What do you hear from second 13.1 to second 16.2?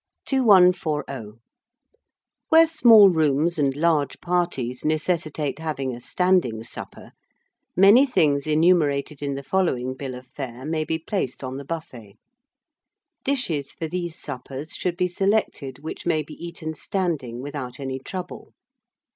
Dishes for these suppers should be selected which